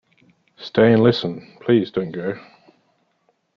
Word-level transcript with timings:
Stay 0.57 0.93
and 0.93 1.03
listen; 1.03 1.55
please 1.59 1.91
don't 1.91 2.09
go 2.09 2.35